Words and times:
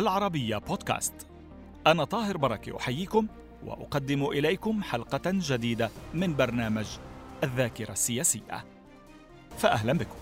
العربية 0.00 0.56
بودكاست. 0.56 1.26
أنا 1.86 2.04
طاهر 2.04 2.36
بركة 2.36 2.76
أحييكم 2.76 3.26
وأقدم 3.64 4.26
إليكم 4.26 4.82
حلقة 4.82 5.20
جديدة 5.26 5.90
من 6.14 6.36
برنامج 6.36 6.86
الذاكرة 7.44 7.92
السياسية. 7.92 8.64
فأهلا 9.58 9.92
بكم. 9.92 10.16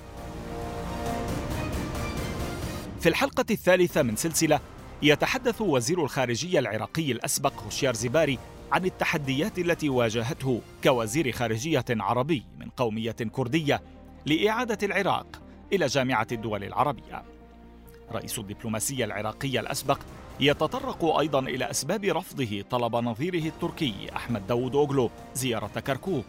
في 3.01 3.09
الحلقة 3.09 3.45
الثالثة 3.51 4.03
من 4.03 4.17
سلسلة 4.17 4.61
يتحدث 5.03 5.61
وزير 5.61 6.05
الخارجية 6.05 6.59
العراقي 6.59 7.13
الأسبق 7.13 7.63
هوشيار 7.63 7.95
زباري 7.95 8.39
عن 8.73 8.85
التحديات 8.85 9.59
التي 9.59 9.89
واجهته 9.89 10.61
كوزير 10.85 11.33
خارجية 11.33 11.85
عربي 11.91 12.45
من 12.59 12.69
قومية 12.69 13.13
كردية 13.13 13.83
لإعادة 14.27 14.87
العراق 14.87 15.43
إلى 15.73 15.87
جامعة 15.87 16.27
الدول 16.33 16.65
العربية. 16.65 17.38
رئيس 18.13 18.39
الدبلوماسية 18.39 19.05
العراقية 19.05 19.61
الأسبق 19.61 19.99
يتطرق 20.41 21.05
أيضا 21.05 21.39
إلى 21.39 21.71
أسباب 21.71 22.05
رفضه 22.05 22.65
طلب 22.71 22.97
نظيره 22.97 23.49
التركي 23.49 23.95
أحمد 24.17 24.47
داود 24.47 24.75
أوغلو 24.75 25.11
زيارة 25.35 25.81
كركوك. 25.81 26.27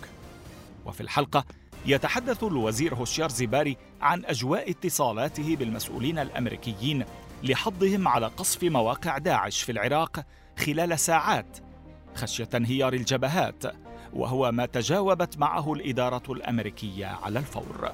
وفي 0.86 1.02
الحلقة 1.02 1.46
يتحدث 1.86 2.44
الوزير 2.44 2.96
هوشيار 2.96 3.30
زيباري 3.30 3.78
عن 4.02 4.26
أجواء 4.26 4.70
اتصالاته 4.70 5.56
بالمسؤولين 5.56 6.20
الأمريكيين 6.20 7.06
لحضهم 7.44 8.08
على 8.08 8.28
قصف 8.28 8.64
مواقع 8.64 9.18
داعش 9.18 9.62
في 9.62 9.72
العراق 9.72 10.26
خلال 10.60 11.00
ساعات 11.00 11.58
خشية 12.16 12.50
انهيار 12.56 12.94
الجبهات 12.94 13.64
وهو 14.14 14.52
ما 14.52 14.66
تجاوبت 14.66 15.38
معه 15.38 15.74
الإدارة 15.74 16.34
الأمريكية 16.34 17.06
على 17.06 17.40
الفور. 17.40 17.92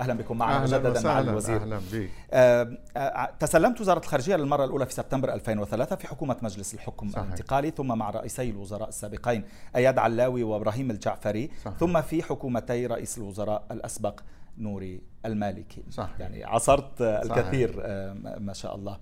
أهلا 0.00 0.14
بكم 0.14 0.38
معنا 0.38 0.60
مجددا 0.60 1.02
مع 1.08 1.18
الوزير 1.18 1.56
أهلا 1.62 1.80
بك 1.92 2.10
آه، 2.30 2.78
آه، 2.96 3.30
تسلمت 3.40 3.80
وزارة 3.80 3.98
الخارجية 3.98 4.36
للمرة 4.36 4.64
الأولى 4.64 4.86
في 4.86 4.92
سبتمبر 4.92 5.34
2003 5.34 5.96
في 5.96 6.06
حكومة 6.06 6.36
مجلس 6.42 6.74
الحكم 6.74 7.08
صحيح. 7.08 7.24
الانتقالي 7.24 7.70
ثم 7.70 7.98
مع 7.98 8.10
رئيسي 8.10 8.50
الوزراء 8.50 8.88
السابقين 8.88 9.44
أياد 9.76 9.98
علاوي 9.98 10.42
وإبراهيم 10.42 10.90
الجعفري 10.90 11.50
صحيح. 11.64 11.78
ثم 11.78 12.00
في 12.00 12.22
حكومتي 12.22 12.86
رئيس 12.86 13.18
الوزراء 13.18 13.64
الأسبق 13.70 14.20
نوري 14.58 15.00
المالكي 15.26 15.82
صحيح. 15.90 16.20
يعني 16.20 16.44
عصرت 16.44 17.02
الكثير 17.02 17.68
صحيح. 17.72 18.38
ما 18.40 18.52
شاء 18.52 18.74
الله 18.74 18.98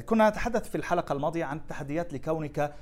كنا 0.00 0.28
نتحدث 0.28 0.68
في 0.68 0.74
الحلقة 0.74 1.12
الماضية 1.12 1.44
عن 1.44 1.56
التحديات 1.56 2.12
لكونك 2.12 2.72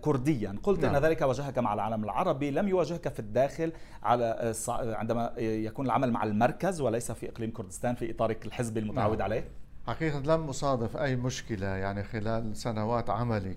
كرديا. 0.00 0.58
قلت 0.62 0.84
نعم. 0.84 0.94
أن 0.94 1.02
ذلك 1.02 1.22
واجهك 1.22 1.58
مع 1.58 1.74
العالم 1.74 2.04
العربي. 2.04 2.50
لم 2.50 2.68
يواجهك 2.68 3.08
في 3.08 3.18
الداخل 3.18 3.72
على 4.02 4.52
عندما 4.70 5.32
يكون 5.38 5.86
العمل 5.86 6.12
مع 6.12 6.24
المركز 6.24 6.80
وليس 6.80 7.12
في 7.12 7.28
إقليم 7.28 7.50
كردستان 7.50 7.94
في 7.94 8.10
إطارك 8.10 8.46
الحزبي 8.46 8.80
المتعود 8.80 9.18
نعم. 9.18 9.24
عليه؟ 9.24 9.44
حقيقة 9.86 10.18
لم 10.18 10.48
أصادف 10.48 10.96
أي 10.96 11.16
مشكلة 11.16 11.66
يعني 11.66 12.02
خلال 12.02 12.56
سنوات 12.56 13.10
عملي 13.10 13.56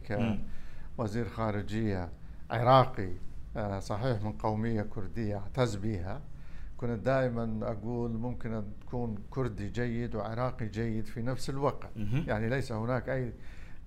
كوزير 0.98 1.30
خارجية 1.30 2.09
عراقي 2.52 3.09
صحيح 3.80 4.22
من 4.22 4.31
قومية 4.31 4.81
كردية 4.81 5.38
اعتز 5.38 5.76
بها 5.76 6.22
كنت 6.78 7.06
دائما 7.06 7.59
أقول 7.72 8.11
ممكن 8.11 8.54
أن 8.54 8.66
تكون 8.81 9.16
كردي 9.30 9.70
جيد 9.70 10.16
وعراقي 10.16 10.67
جيد 10.67 11.06
في 11.06 11.22
نفس 11.22 11.50
الوقت. 11.50 11.89
يعني 12.28 12.50
ليس 12.50 12.72
هناك 12.72 13.09
أي 13.09 13.33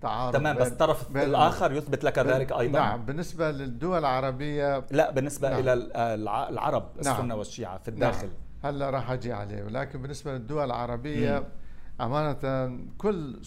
تعارض 0.03 0.33
تمام 0.33 0.57
بس 0.57 0.73
الطرف 0.73 1.17
الآخر 1.17 1.73
يثبت 1.73 2.05
لك 2.05 2.19
ذلك 2.19 2.53
أيضا 2.53 2.79
نعم 2.79 3.05
بالنسبة 3.05 3.51
للدول 3.51 3.99
العربيه 3.99 4.85
لا 4.91 5.11
بالنسبة 5.11 5.51
نعم. 5.51 5.59
إلى 5.59 5.73
العرب 6.51 6.89
نعم. 7.05 7.15
السنة 7.15 7.35
والشيعة 7.35 7.79
في 7.79 7.89
الداخل 7.89 8.27
نعم. 8.27 8.75
هلا 8.75 8.91
راح 8.91 9.11
أجي 9.11 9.33
عليه 9.33 9.63
ولكن 9.63 10.03
بالنسبة 10.03 10.33
للدول 10.33 10.65
العربية 10.65 11.39
مم. 11.39 11.45
أمانة 12.01 12.79
كل 12.99 13.41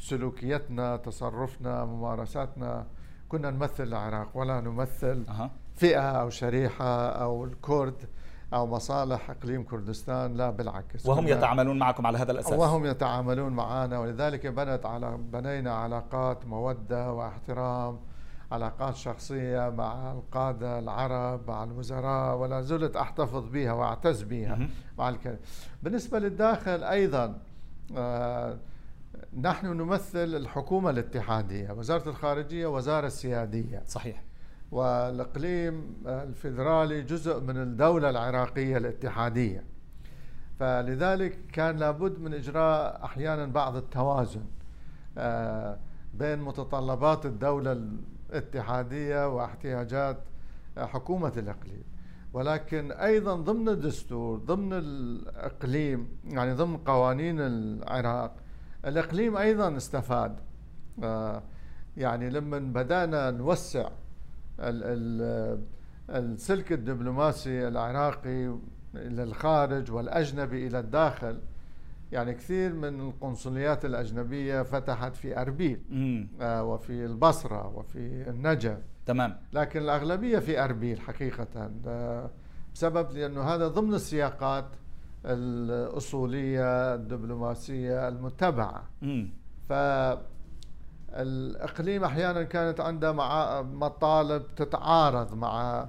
سلوكيتنا 0.00 0.96
تصرفنا 0.96 1.84
ممارساتنا 1.84 2.86
كنا 3.28 3.50
نمثل 3.50 3.84
العراق 3.84 4.28
ولا 4.34 4.60
نمثل 4.60 5.24
أه. 5.28 5.50
فئة 5.76 6.10
أو 6.20 6.30
شريحة 6.30 7.08
أو 7.08 7.44
الكرد 7.44 8.08
أو 8.54 8.66
مصالح 8.66 9.30
أقليم 9.30 9.64
كردستان 9.64 10.34
لا 10.34 10.50
بالعكس. 10.50 11.06
وهم 11.06 11.28
يتعاملون 11.28 11.78
معكم 11.78 12.06
على 12.06 12.18
هذا 12.18 12.32
الأساس. 12.32 12.52
وهم 12.52 12.86
يتعاملون 12.86 13.52
معنا 13.52 13.98
ولذلك 13.98 14.46
بنت 14.46 14.86
على 14.86 15.16
بنينا 15.16 15.74
علاقات 15.74 16.46
مودة 16.46 17.12
واحترام 17.12 18.00
علاقات 18.52 18.96
شخصية 18.96 19.68
مع 19.70 20.12
القادة 20.12 20.78
العرب 20.78 21.48
مع 21.50 21.64
الوزراء 21.64 22.36
ولا 22.36 22.60
زلت 22.60 22.96
أحتفظ 22.96 23.48
بها 23.48 23.72
وأعتز 23.72 24.22
بها 24.22 24.68
مع 24.98 25.08
الكلام 25.08 25.38
بالنسبة 25.82 26.18
للداخل 26.18 26.84
أيضا 26.84 27.38
آه 27.96 28.58
نحن 29.40 29.66
نمثل 29.66 30.18
الحكومة 30.18 30.90
الاتحادية 30.90 31.70
وزارة 31.70 32.08
الخارجية 32.08 32.66
وزارة 32.66 33.08
سياديه 33.08 33.82
صحيح. 33.86 34.22
والإقليم 34.70 35.94
الفيدرالي 36.06 37.02
جزء 37.02 37.40
من 37.40 37.56
الدولة 37.56 38.10
العراقية 38.10 38.76
الاتحادية. 38.76 39.64
فلذلك 40.58 41.38
كان 41.52 41.76
لابد 41.76 42.18
من 42.20 42.34
إجراء 42.34 43.04
أحيانا 43.04 43.46
بعض 43.46 43.76
التوازن 43.76 44.44
آه، 45.18 45.78
بين 46.14 46.38
متطلبات 46.38 47.26
الدولة 47.26 47.72
الاتحادية 48.30 49.28
واحتياجات 49.28 50.18
حكومة 50.78 51.32
الإقليم. 51.36 51.82
ولكن 52.32 52.92
أيضا 52.92 53.34
ضمن 53.34 53.68
الدستور 53.68 54.38
ضمن 54.38 54.72
الإقليم 54.72 56.08
يعني 56.24 56.52
ضمن 56.52 56.76
قوانين 56.76 57.40
العراق 57.40 58.36
الإقليم 58.84 59.36
أيضا 59.36 59.76
استفاد. 59.76 60.36
آه، 61.02 61.42
يعني 61.96 62.30
لما 62.30 62.58
بدأنا 62.58 63.30
نوسع 63.30 63.88
السلك 66.10 66.72
الدبلوماسي 66.72 67.68
العراقي 67.68 68.58
إلى 68.94 69.22
الخارج 69.22 69.92
والأجنبي 69.92 70.66
إلى 70.66 70.78
الداخل. 70.78 71.40
يعني 72.12 72.34
كثير 72.34 72.72
من 72.72 73.00
القنصليات 73.00 73.84
الأجنبية 73.84 74.62
فتحت 74.62 75.16
في 75.16 75.40
أربيل 75.40 75.80
آه 76.40 76.64
وفي 76.64 77.04
البصرة 77.04 77.76
وفي 77.76 78.30
النجف 78.30 78.78
تمام. 79.06 79.36
لكن 79.52 79.80
الأغلبية 79.80 80.38
في 80.38 80.64
أربيل 80.64 81.00
حقيقة 81.00 81.70
آه 81.86 82.30
بسبب 82.74 83.12
لأنه 83.12 83.40
هذا 83.42 83.68
ضمن 83.68 83.94
السياقات 83.94 84.66
الأصولية 85.24 86.94
الدبلوماسية 86.94 88.08
المتبعة. 88.08 88.82
ف 89.68 89.72
الإقليم 91.12 92.04
أحيانا 92.04 92.42
كانت 92.42 92.80
عنده 92.80 93.12
مع 93.12 93.62
مطالب 93.62 94.42
تتعارض 94.56 95.34
مع 95.34 95.88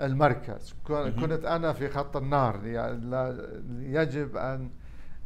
المركز. 0.00 0.74
كنت 0.86 1.44
أنا 1.44 1.72
في 1.72 1.88
خط 1.88 2.16
النار 2.16 2.66
يعني 2.66 3.32
يجب 3.80 4.36
أن 4.36 4.70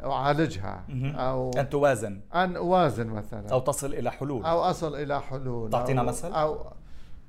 أعالجها. 0.05 0.85
أو 1.15 1.51
أن 1.51 1.69
توازن. 1.69 2.21
أن 2.35 2.57
أوازن 2.57 3.07
مثلا. 3.07 3.51
أو 3.51 3.61
تصل 3.61 3.95
إلى 3.95 4.11
حلول. 4.11 4.45
أو 4.45 4.61
أصل 4.61 4.95
إلى 4.95 5.21
حلول. 5.21 5.71
تعطينا 5.71 6.03
مثل؟ 6.03 6.33
أو 6.33 6.73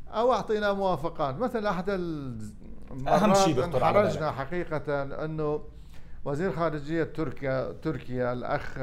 أو 0.07 0.33
أعطينا 0.33 0.73
موافقات. 0.73 1.37
مثل 1.37 1.65
أحد 1.65 1.89
أهم 3.07 3.33
شيء 3.33 3.71
خرجنا 3.79 4.31
حقيقه 4.31 5.03
أنه 5.25 5.61
وزير 6.25 6.51
خارجية 6.51 7.03
تركيا 7.03 7.71
تركيا 7.71 8.33
الأخ 8.33 8.77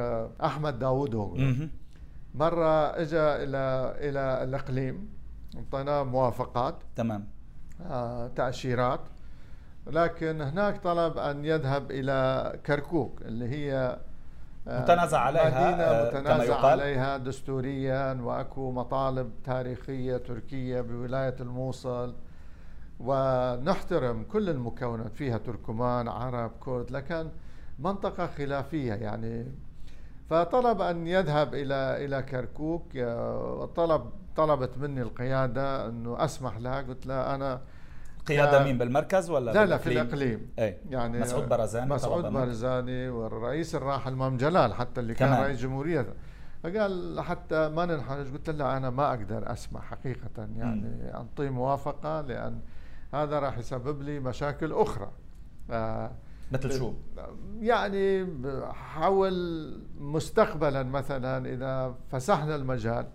أحمد 0.44 0.78
داوودوغلو 0.78 1.69
مرة 2.37 3.00
اجى 3.00 3.19
إلى 3.44 3.94
إلى 3.99 4.43
الإقليم 4.44 5.09
اعطيناه 5.56 6.03
موافقات. 6.03 6.75
تمام. 6.97 7.29
آه 7.91 8.29
تأشيرات. 8.29 9.00
لكن 9.87 10.41
هناك 10.41 10.83
طلب 10.83 11.19
أن 11.19 11.44
يذهب 11.44 11.91
إلى 11.91 12.53
كركوك 12.67 13.23
اللي 13.23 13.49
هي 13.49 13.99
آه 14.69 14.83
متنازع 14.83 15.19
عليها 15.19 15.44
مدينة 15.44 15.83
آه 15.85 16.09
متنازع 16.21 16.67
عليها 16.67 17.17
دستوريا 17.17 18.12
وأكو 18.23 18.73
مطالب 18.73 19.31
تاريخية 19.44 20.17
تركية 20.17 20.81
بولاية 20.81 21.37
الموصل. 21.41 22.15
ونحترم 23.00 24.23
كل 24.25 24.50
المكونات 24.50 25.15
فيها 25.15 25.38
تركمان 25.38 26.09
عرب 26.09 26.50
كرد 26.61 26.91
لكن 26.91 27.29
منطقة 27.79 28.27
خلافية 28.27 28.93
يعني 28.93 29.47
فطلب 30.31 30.81
أن 30.81 31.06
يذهب 31.06 31.55
إلى 31.55 32.05
إلى 32.05 32.23
كركوك. 32.23 32.96
آه، 32.96 33.70
طلب 33.76 34.11
طلبت 34.37 34.78
مني 34.78 35.02
القيادة 35.02 35.88
أنه 35.88 36.25
أسمح 36.25 36.58
لها. 36.58 36.82
قلت 36.82 37.06
لها 37.06 37.34
أنا 37.34 37.61
قيادة 38.26 38.64
مين 38.64 38.78
بالمركز 38.78 39.31
ولا 39.31 39.50
لا 39.50 39.67
لا 39.67 39.76
في 39.76 39.87
الإقليم. 39.87 40.50
أي. 40.58 40.78
يعني 40.90 41.20
مسعود 41.20 41.49
برزاني 41.49 41.90
مسعود 41.94 42.25
برزاني 42.25 43.08
والرئيس 43.08 43.75
الراحل 43.75 44.12
مام 44.12 44.37
جلال 44.37 44.75
حتى 44.75 45.00
اللي 45.00 45.14
كمان. 45.14 45.34
كان 45.34 45.43
رئيس 45.43 45.61
جمهورية. 45.61 46.06
فقال 46.62 47.20
حتى 47.20 47.69
ما 47.69 47.87
ننحرج. 47.87 48.32
قلت 48.32 48.50
له 48.50 48.76
أنا 48.76 48.90
ما 48.90 49.08
أقدر 49.08 49.52
أسمح 49.52 49.82
حقيقة. 49.84 50.49
يعني 50.56 51.17
أنطي 51.17 51.50
موافقة 51.50 52.20
لأن 52.20 52.61
هذا 53.14 53.38
راح 53.38 53.58
يسبب 53.58 54.02
لي 54.02 54.20
مشاكل 54.20 54.73
أخرى. 54.73 55.11
آه 55.70 56.11
مثل 56.52 56.78
شو؟ 56.78 56.93
يعني 57.60 58.26
حول 58.72 59.34
مستقبلا 60.00 60.82
مثلا 60.82 61.52
إذا 61.52 61.94
فسحنا 62.10 62.56
المجال 62.56 63.06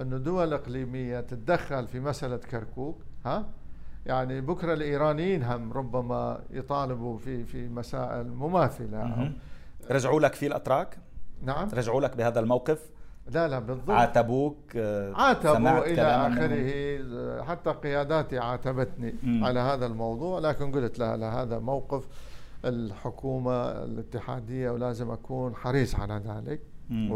إنه 0.00 0.16
دول 0.16 0.52
إقليمية 0.52 1.20
تتدخل 1.20 1.86
في 1.86 2.00
مسألة 2.00 2.36
كركوك 2.36 2.98
ها 3.24 3.46
يعني 4.06 4.40
بكرة 4.40 4.72
الإيرانيين 4.72 5.42
هم 5.42 5.72
ربما 5.72 6.40
يطالبوا 6.50 7.18
في 7.18 7.44
في 7.44 7.68
مسائل 7.68 8.28
مماثلة 8.28 9.32
رجعوا 9.90 10.20
لك 10.20 10.34
في 10.34 10.46
الأتراك؟ 10.46 10.98
نعم 11.42 11.68
رجعوا 11.74 12.00
لك 12.00 12.16
بهذا 12.16 12.40
الموقف؟ 12.40 12.90
لا 13.26 13.48
لا 13.48 13.58
بالضبط 13.58 13.90
عاتبوك 13.90 14.76
آه، 14.76 15.14
عاتبوا 15.14 15.86
إلى 15.86 16.02
آخره 16.02 17.42
حتى 17.42 17.70
قياداتي 17.70 18.38
عاتبتني. 18.38 19.14
على 19.24 19.60
هذا 19.60 19.86
الموضوع 19.86 20.38
لكن 20.38 20.72
قلت 20.72 20.98
لا 20.98 21.16
لا 21.16 21.42
هذا 21.42 21.58
موقف 21.58 22.08
الحكومة 22.64 23.70
الاتحادية 23.70 24.70
ولازم 24.70 25.10
أكون 25.10 25.54
حريص 25.54 25.94
على 25.94 26.22
ذلك. 26.26 26.60
مم. 26.90 27.12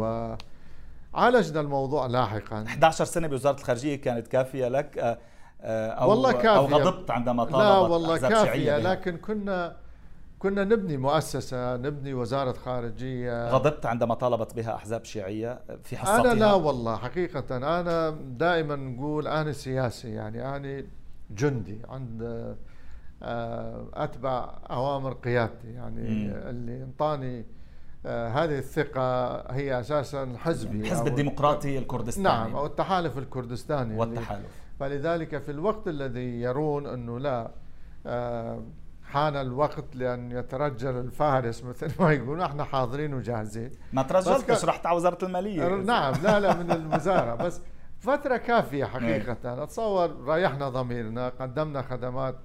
وعالجنا 1.13 1.61
الموضوع 1.61 2.05
لاحقا. 2.05 2.63
11 2.63 3.05
سنة 3.05 3.27
بوزارة 3.27 3.55
الخارجية 3.59 3.95
كانت 3.95 4.27
كافية 4.27 4.67
لك 4.67 4.97
آه، 4.97 5.17
آه، 5.61 5.89
أو 5.89 6.09
والله 6.09 6.31
كافية. 6.31 6.57
أو 6.57 6.65
غضبت 6.65 7.11
عندما 7.11 7.43
طالبت 7.43 7.57
لا 7.57 7.77
والله 7.77 8.17
كافية. 8.17 8.77
لكن 8.77 9.17
كنا 9.17 9.75
كنا 10.39 10.63
نبني 10.63 10.97
مؤسسة 10.97 11.77
نبني 11.77 12.13
وزارة 12.13 12.51
خارجية. 12.51 13.49
غضبت 13.49 13.85
عندما 13.85 14.13
طالبت 14.13 14.55
بها 14.55 14.75
أحزاب 14.75 15.05
شيعية 15.05 15.59
في 15.83 15.97
حصتها؟ 15.97 16.31
أنا 16.31 16.39
لا 16.39 16.53
والله 16.53 16.97
حقيقة. 16.97 17.57
أنا 17.57 18.09
دائما 18.09 18.75
نقول 18.75 19.27
أنا 19.27 19.51
سياسي 19.51 20.09
يعني 20.13 20.55
أنا 20.55 20.83
جندي 21.31 21.81
عند 21.89 22.55
آه، 23.23 23.85
أتبع 23.93 24.53
أوامر 24.71 25.13
قيادتي. 25.13 25.67
يعني 25.73 26.01
مم. 26.01 26.33
اللي 26.49 26.83
انطاني 26.83 27.45
آه، 28.05 28.29
هذه 28.29 28.57
الثقة 28.57 29.35
هي 29.53 29.79
أساسا 29.79 30.33
حزبي 30.37 30.79
الحزب 30.81 31.07
الديمقراطي 31.07 31.77
الكردستاني. 31.77 32.27
نعم 32.27 32.55
أو 32.55 32.65
التحالف 32.65 33.17
الكردستاني. 33.17 33.95
والتحالف. 33.97 34.61
فلذلك 34.79 35.37
في 35.37 35.51
الوقت 35.51 35.87
الذي 35.87 36.41
يرون 36.41 36.87
أنه 36.87 37.19
لا 37.19 37.51
آه، 38.05 38.63
حان 39.03 39.35
الوقت 39.35 39.95
لأن 39.95 40.31
يترجل 40.31 40.97
الفارس 40.97 41.63
مثل 41.69 41.91
ما 42.03 42.11
يقولون 42.11 42.41
إحنا 42.41 42.63
حاضرين 42.63 43.13
وجاهزين. 43.13 43.71
ما 43.93 44.03
ترجلتش 44.03 44.65
رحت 44.65 44.85
على 44.85 44.95
وزارة 44.95 45.25
المالية. 45.25 45.67
نعم 45.75 46.13
لا 46.23 46.39
لا 46.39 46.55
من 46.57 46.71
الوزاره 46.71 47.35
بس 47.35 47.61
فترة 47.99 48.37
كافية 48.37 48.85
حقيقة. 48.93 49.37
إيه. 49.45 49.63
أتصور 49.63 50.29
ريحنا 50.29 50.69
ضميرنا 50.69 51.29
قدمنا 51.29 51.81
خدمات 51.81 52.35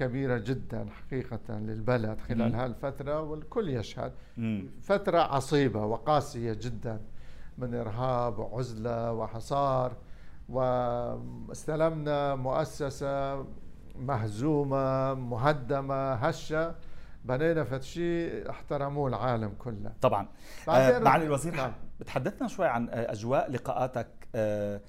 كبيرة 0.00 0.38
جدا 0.38 0.86
حقيقة 0.90 1.58
للبلد 1.58 2.18
خلال 2.28 2.54
هالفترة 2.54 3.20
والكل 3.20 3.68
يشهد. 3.68 4.12
فترة 4.82 5.18
عصيبة 5.18 5.84
وقاسية 5.84 6.52
جدا 6.52 7.00
من 7.58 7.74
إرهاب 7.74 8.38
وعزلة 8.38 9.12
وحصار 9.12 9.92
واستلمنا 10.48 12.34
مؤسسة 12.34 13.44
مهزومة 13.96 15.14
مهدمة 15.14 16.12
هشة 16.12 16.74
بنينا 17.24 17.64
فد 17.64 17.82
شيء 17.82 18.50
احترموه 18.50 19.08
العالم 19.08 19.52
كله. 19.58 19.92
طبعا. 20.00 20.26
آه 20.68 20.98
معالي 20.98 21.24
الوزير 21.24 21.54
نعم. 21.56 21.72
بتحدثنا 22.00 22.48
شوي 22.48 22.66
عن 22.66 22.88
أجواء 22.90 23.50
لقاءاتك 23.50 24.08
آه 24.34 24.80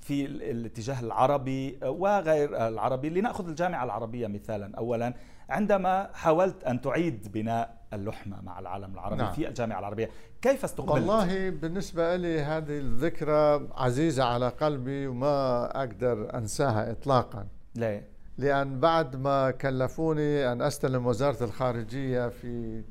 في 0.00 0.24
الاتجاه 0.26 1.00
العربي 1.00 1.78
وغير 1.84 2.68
العربي. 2.68 3.10
لنأخذ 3.10 3.48
الجامعة 3.48 3.84
العربية 3.84 4.26
مثالا. 4.26 4.76
اولا 4.78 5.14
عندما 5.48 6.10
حاولت 6.14 6.64
أن 6.64 6.80
تعيد 6.80 7.32
بناء 7.32 7.78
اللحمة 7.92 8.42
مع 8.42 8.58
العالم 8.58 8.94
العربي 8.94 9.22
نعم. 9.22 9.32
في 9.32 9.48
الجامعة 9.48 9.78
العربية 9.78 10.10
كيف 10.42 10.64
استقبلت؟ 10.64 10.92
والله 10.92 11.50
بالنسبة 11.50 12.16
لي 12.16 12.40
هذه 12.40 12.78
الذكرى 12.78 13.68
عزيزة 13.74 14.24
على 14.24 14.48
قلبي 14.48 15.06
وما 15.06 15.64
أقدر 15.78 16.34
أنساها 16.34 16.90
اطلاقا. 16.90 17.46
ليه؟ 17.74 18.08
لأن 18.38 18.80
بعد 18.80 19.16
ما 19.16 19.50
كلفوني 19.50 20.52
أن 20.52 20.62
أستلم 20.62 21.06
وزارة 21.06 21.44
الخارجية 21.44 22.28
في 22.28 22.84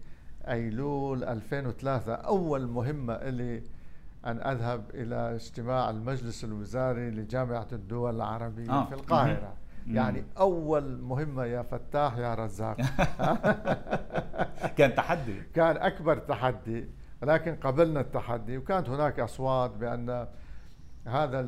أيلول 0.48 1.24
2003 1.24 2.14
أول 2.14 2.68
مهمة 2.68 3.30
لي 3.30 3.64
أن 4.28 4.38
أذهب 4.38 4.84
إلى 4.94 5.36
اجتماع 5.36 5.90
المجلس 5.90 6.44
الوزاري 6.44 7.10
لجامعة 7.12 7.68
الدول 7.72 8.16
العربية 8.16 8.72
آه. 8.72 8.86
في 8.86 8.96
القاهرة. 8.96 9.54
يعني 9.88 10.24
أول 10.38 11.02
مهمة 11.02 11.46
يا 11.46 11.62
فتاح 11.62 12.18
يا 12.18 12.36
رزاق. 12.36 12.78
كان 14.78 14.96
تحدي. 14.96 15.42
كان 15.56 15.78
أكبر 15.78 16.18
تحدي 16.18 16.86
ولكن 17.22 17.56
قبلنا 17.56 18.00
التحدي 18.00 18.58
وكانت 18.58 18.90
هناك 18.90 19.20
أصوات 19.20 19.72
بأن 19.72 20.28
هذا 21.06 21.40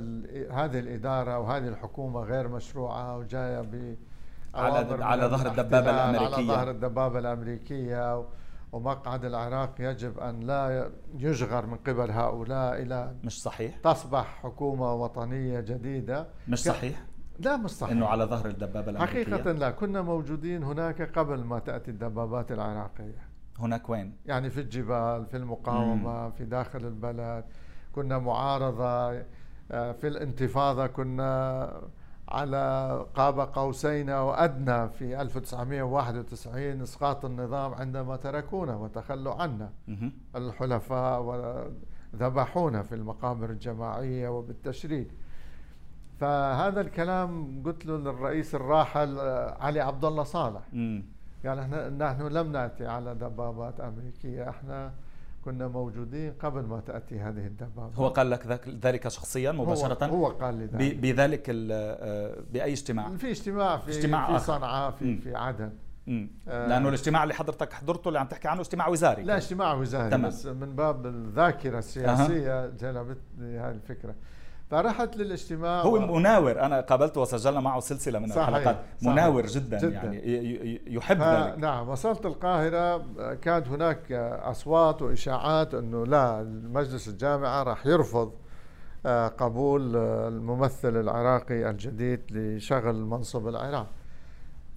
هذه 0.51 0.79
الإدارة 0.79 1.39
وهذه 1.39 1.67
الحكومة 1.67 2.21
غير 2.21 2.47
مشروعة 2.47 3.17
وجاية 3.17 3.61
ب 3.61 3.95
على 4.55 5.03
على 5.03 5.25
ظهر 5.25 5.47
الدبابة 5.47 5.89
الأمريكية. 5.89 6.35
على 6.35 6.47
ظهر 6.47 6.69
الدبابة 6.69 7.19
الأمريكية 7.19 8.25
ومقعد 8.71 9.25
العراق 9.25 9.75
يجب 9.79 10.19
أن 10.19 10.39
لا 10.39 10.89
يشغر 11.17 11.65
من 11.65 11.77
قبل 11.77 12.11
هؤلاء 12.11 12.81
إلى 12.81 13.15
مش 13.23 13.41
صحيح. 13.41 13.77
تصبح 13.77 14.39
حكومة 14.43 14.93
وطنية 14.93 15.59
جديدة. 15.59 16.27
مش 16.47 16.59
صحيح. 16.63 17.05
لا 17.39 17.57
مش 17.57 17.69
صحيح. 17.71 17.91
إنه 17.91 18.05
على 18.07 18.23
ظهر 18.23 18.45
الدبابة 18.45 18.91
الأمريكية. 18.91 19.23
حقيقة 19.35 19.51
لا. 19.51 19.71
كنا 19.71 20.01
موجودين 20.01 20.63
هناك 20.63 21.17
قبل 21.19 21.43
ما 21.43 21.59
تأتي 21.59 21.91
الدبابات 21.91 22.51
العراقية. 22.51 23.29
هناك 23.59 23.89
وين؟ 23.89 24.15
يعني 24.25 24.49
في 24.49 24.61
الجبال 24.61 25.25
في 25.25 25.37
المقاومة 25.37 26.23
مم. 26.25 26.31
في 26.31 26.45
داخل 26.45 26.79
البلد. 26.85 27.45
كنا 27.95 28.17
معارضة 28.17 29.23
آه، 29.71 29.91
في 29.91 30.07
الانتفاضة 30.07 30.87
كنا 30.87 31.71
على 32.29 33.05
قاب 33.15 33.39
قوسين 33.39 34.09
أو 34.09 34.31
أدنى 34.33 34.89
في 34.89 35.21
1991 35.21 36.81
إسقاط 36.81 37.25
النظام 37.25 37.73
عندما 37.73 38.15
تركونا 38.15 38.75
وتخلوا 38.75 39.33
عنا. 39.33 39.69
الحلفاء 40.35 41.21
وذبحونا 42.13 42.83
في 42.83 42.95
المقابر 42.95 43.49
الجماعية 43.49 44.29
وبالتشريد. 44.29 45.11
فهذا 46.19 46.81
الكلام 46.81 47.61
قلت 47.65 47.85
له 47.85 47.97
للرئيس 47.97 48.55
الراحل 48.55 49.19
آه، 49.19 49.57
علي 49.63 49.79
عبد 49.79 50.05
الله 50.05 50.23
صالح 50.23 50.61
قال 51.45 51.59
إحنا 51.59 51.89
نحن 51.89 52.21
لم 52.27 52.51
نأتي 52.51 52.87
على 52.87 53.15
دبابات 53.15 53.79
أمريكية 53.79 54.49
إحنا 54.49 54.91
كنا 55.49 55.67
موجودين 55.67 56.33
قبل 56.33 56.61
ما 56.61 56.79
تأتي 56.79 57.19
هذه 57.19 57.47
الدبابة. 57.47 57.95
هو 57.95 58.07
قال 58.07 58.29
لك 58.29 58.67
ذلك 58.85 59.07
شخصيا 59.07 59.51
مباشرة؟ 59.51 60.05
هو, 60.05 60.25
هو 60.25 60.31
قال 60.31 60.55
لي 60.55 60.65
ذلك. 60.65 60.95
بذلك 60.95 61.45
آه، 61.71 62.43
بأي 62.53 62.73
اجتماع؟ 62.73 63.09
في 63.17 63.31
اجتماع 63.31 63.77
في, 63.77 63.91
اجتماع 63.91 64.37
في 64.37 64.45
صنعاء 64.45 64.91
في, 64.91 65.17
في 65.17 65.35
عدن. 65.35 65.71
آه 66.47 66.67
لأنه 66.67 66.87
الاجتماع 66.87 67.23
اللي 67.23 67.33
حضرتك 67.33 67.73
حضرته 67.73 68.07
اللي 68.07 68.19
عم 68.19 68.27
تحكي 68.27 68.47
عنه 68.47 68.61
اجتماع 68.61 68.87
وزاري. 68.87 69.23
لا 69.23 69.37
اجتماع 69.37 69.73
وزاري 69.73 70.09
تمام. 70.09 70.27
بس 70.27 70.45
من 70.45 70.75
باب 70.75 71.05
الذاكرة 71.05 71.79
السياسية 71.79 72.63
أه. 72.63 72.67
جلبتني 72.67 73.59
هذه 73.59 73.71
الفكرة. 73.71 74.15
فرحت 74.69 75.17
للاجتماع 75.17 75.81
هو 75.81 75.95
و... 75.95 76.17
مناور. 76.17 76.61
أنا 76.61 76.81
قابلته 76.81 77.21
وسجلنا 77.21 77.59
معه 77.59 77.79
سلسلة 77.79 78.19
من 78.19 78.27
صحيح 78.27 78.47
الحلقات. 78.47 78.75
صحيح. 79.01 79.13
مناور 79.13 79.45
جدا, 79.45 79.77
جدا. 79.77 79.89
يعني 79.89 80.81
يحب. 80.87 81.21
ذلك. 81.21 81.57
نعم. 81.57 81.89
وصلت 81.89 82.25
القاهرة 82.25 83.05
كانت 83.35 83.67
هناك 83.67 84.11
أصوات 84.43 85.01
وإشاعات 85.01 85.73
إنه 85.73 86.05
لا 86.05 86.43
مجلس 86.73 87.07
الجامعة 87.07 87.63
راح 87.63 87.85
يرفض 87.85 88.33
آه، 89.05 89.27
قبول 89.27 89.95
الممثل 89.95 90.99
العراقي 90.99 91.69
الجديد 91.69 92.21
لشغل 92.31 92.95
منصب 92.95 93.47
العراق. 93.47 93.87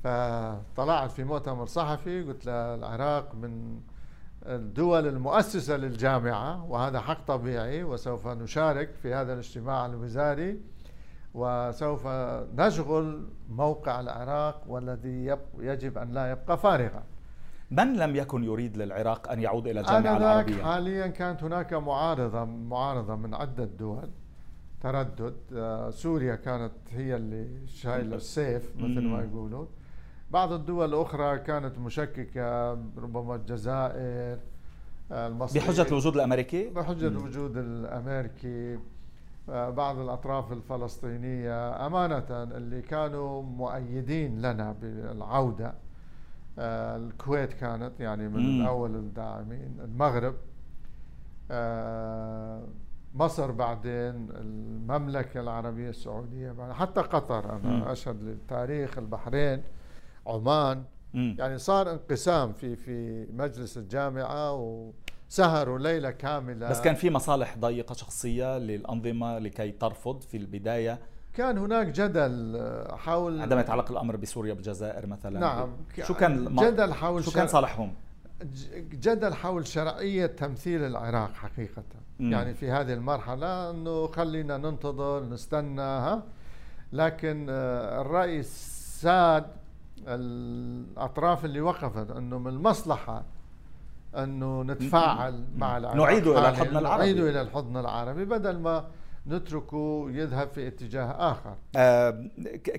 فطلعت 0.04 1.10
في 1.10 1.24
مؤتمر 1.24 1.66
صحفي 1.66 2.22
قلت 2.22 2.46
للعراق 2.46 3.34
من 3.34 3.80
الدول 4.46 5.06
المؤسسة 5.06 5.76
للجامعة 5.76 6.70
وهذا 6.70 7.00
حق 7.00 7.26
طبيعي 7.26 7.84
وسوف 7.84 8.28
نشارك 8.28 8.90
في 9.02 9.14
هذا 9.14 9.32
الاجتماع 9.32 9.86
الوزاري 9.86 10.60
وسوف 11.34 12.06
نشغل 12.56 13.28
موقع 13.48 14.00
العراق 14.00 14.62
والذي 14.66 15.36
يجب 15.58 15.98
أن 15.98 16.10
لا 16.12 16.30
يبقى 16.30 16.58
فارغا. 16.58 17.02
من 17.70 17.96
لم 17.96 18.16
يكن 18.16 18.44
يريد 18.44 18.76
للعراق 18.76 19.30
أن 19.30 19.40
يعود 19.42 19.66
إلى 19.68 19.80
الجامعة 19.80 20.16
العربية؟ 20.16 20.62
حاليا 20.62 21.06
كانت 21.06 21.42
هناك 21.42 21.72
معارضة 21.74 22.44
معارضة 22.44 23.14
من 23.16 23.34
عدة 23.34 23.64
دول 23.64 24.10
تردد. 24.80 25.36
آه، 25.54 25.90
سوريا 25.90 26.34
كانت 26.34 26.72
هي 26.90 27.16
اللي 27.16 27.66
شايلة 27.66 28.16
السيف 28.16 28.76
مثل 28.76 29.00
ما 29.00 29.22
يقولون. 29.24 29.68
بعض 30.32 30.52
الدول 30.52 30.88
الأخرى 30.94 31.38
كانت 31.38 31.78
مشككة 31.78 32.70
ربما 32.72 33.34
الجزائر 33.34 34.38
المصري. 35.10 35.60
بحجة 35.60 35.88
الوجود 35.88 36.14
الأمريكي؟ 36.14 36.68
بحجة 36.68 37.06
الوجود 37.08 37.56
الأمريكي. 37.56 38.78
بعض 39.48 39.98
الأطراف 39.98 40.52
الفلسطينية 40.52 41.86
أمانة 41.86 42.24
اللي 42.30 42.82
كانوا 42.82 43.42
مؤيدين 43.42 44.42
لنا 44.42 44.72
بالعودة. 44.72 45.74
آه، 46.58 46.96
الكويت 46.96 47.52
كانت 47.52 48.00
يعني 48.00 48.28
من 48.28 48.60
مم. 48.60 48.66
اول 48.66 48.94
الداعمين. 48.94 49.76
المغرب. 49.84 50.34
آه، 51.50 52.62
مصر 53.14 53.50
بعدين. 53.50 54.28
المملكة 54.30 55.40
العربية 55.40 55.88
السعودية 55.90 56.72
حتى 56.72 57.00
قطر 57.00 57.56
أنا. 57.56 57.92
أشهد 57.92 58.22
للتاريخ 58.22 58.98
البحرين. 58.98 59.62
عمان. 60.26 60.84
مم. 61.14 61.36
يعني 61.38 61.58
صار 61.58 61.92
انقسام 61.92 62.52
في 62.52 62.76
في 62.76 63.26
مجلس 63.32 63.78
الجامعة 63.78 64.52
وسهروا 64.52 65.78
ليلة 65.78 66.10
كاملة. 66.10 66.68
بس 66.68 66.80
كان 66.80 66.94
في 66.94 67.10
مصالح 67.10 67.56
ضيقة 67.58 67.94
شخصية 67.94 68.58
للأنظمة 68.58 69.38
لكي 69.38 69.70
ترفض 69.70 70.22
في 70.22 70.36
البداية. 70.36 70.98
كان 71.34 71.58
هناك 71.58 71.86
جدل 71.86 72.60
حول 72.90 73.40
عندما 73.40 73.60
يتعلق 73.60 73.90
الأمر 73.90 74.16
بسوريا 74.16 74.54
بالجزائر 74.54 75.06
مثلا. 75.06 75.40
نعم. 75.40 75.76
شو 76.02 76.14
كان 76.14 76.56
جدل 76.56 76.94
حول 76.94 77.24
شو 77.24 77.30
كان 77.30 77.46
صالحهم؟ 77.46 77.94
جدل 78.76 79.34
حول 79.34 79.66
شرعية 79.66 80.26
تمثيل 80.26 80.84
العراق 80.84 81.32
حقيقة. 81.32 81.82
مم. 82.18 82.32
يعني 82.32 82.54
في 82.54 82.70
هذه 82.70 82.92
المرحلة 82.92 83.70
إنه 83.70 84.06
خلينا 84.06 84.56
ننتظر 84.56 85.24
نستنى 85.24 85.82
ها؟ 85.82 86.22
لكن 86.92 87.46
آه، 87.50 88.00
الراي 88.00 88.42
ساد 88.42 89.46
الأطراف 90.06 91.44
اللي 91.44 91.60
وقفت 91.60 92.10
إنه 92.10 92.38
من 92.38 92.50
المصلحة 92.50 93.24
إنه 94.16 94.62
نتفاعل 94.62 95.44
مع 95.56 95.76
العراق 95.78 95.96
نعيده 95.96 96.38
إلى 96.38 96.48
الحضن 96.48 96.76
العربي. 96.76 97.02
نعيده 97.04 97.30
إلى 97.30 97.40
الحضن 97.40 97.76
العربي 97.76 98.24
بدل 98.24 98.58
ما 98.58 98.84
نتركه 99.26 100.06
يذهب 100.10 100.48
في 100.48 100.66
اتجاه 100.66 101.32
آخر. 101.32 101.56
آه 101.76 102.28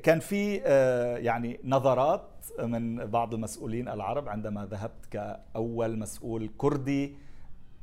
كان 0.03 0.19
في 0.19 0.61
آه 0.65 1.17
يعني 1.17 1.59
نظرات 1.63 2.45
من 2.59 3.05
بعض 3.05 3.33
المسؤولين 3.33 3.89
العرب 3.89 4.29
عندما 4.29 4.65
ذهبت 4.65 5.05
كأول 5.11 5.99
مسؤول 5.99 6.49
كردي 6.57 7.15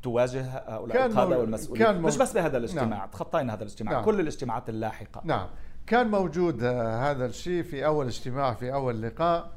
تواجه 0.03 0.43
هؤلاء 0.43 1.07
القادة 1.07 1.39
والمسؤولين. 1.39 1.85
كان 1.85 2.03
مش 2.03 2.17
بس 2.17 2.33
بهذا 2.33 2.57
الاجتماع 2.57 2.99
نعم. 2.99 3.09
تخطينا 3.09 3.55
هذا 3.55 3.63
الاجتماع 3.63 3.93
نعم. 3.93 4.05
كل 4.05 4.21
الاجتماعات 4.21 4.69
اللاحقة. 4.69 5.21
نعم. 5.25 5.49
كان 5.91 6.11
موجود 6.11 6.63
آه، 6.63 7.11
هذا 7.11 7.27
الشيء 7.27 7.63
في 7.63 7.87
أول 7.87 8.07
اجتماع 8.07 8.55
في 8.55 8.73
أول 8.73 9.03
لقاء 9.03 9.53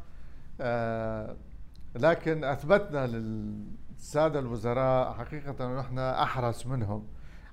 آه 0.61 1.35
لكن 1.95 2.43
أثبتنا 2.43 3.07
للسادة 3.07 4.39
الوزراء 4.39 5.13
حقيقة 5.13 5.79
نحن 5.79 5.99
أحرص 5.99 6.65
منهم 6.65 7.07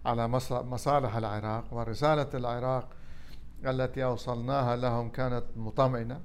على 0.06 0.28
مصالح 0.50 1.16
العراق 1.16 1.64
ورسالة 1.70 2.28
العراق 2.34 2.88
التي 3.66 4.04
أوصلناها 4.04 4.76
لهم 4.76 5.08
كانت 5.08 5.44
مطمئنة 5.56 6.20